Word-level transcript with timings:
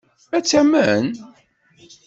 Ad 0.35 0.41
tt-tamen? 0.43 1.07